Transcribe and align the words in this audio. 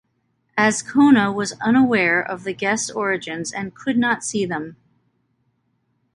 Azcona 0.57 1.31
was 1.31 1.53
unaware 1.61 2.19
of 2.19 2.43
the 2.43 2.53
guests 2.55 2.89
origins 2.89 3.53
and 3.53 3.75
could 3.75 3.99
not 3.99 4.23
see 4.23 4.47
them. 4.47 4.75